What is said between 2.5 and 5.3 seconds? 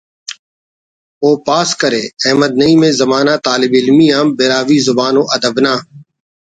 نعیم ءِ زمانہ طالب علمی آن براہوئی زبان و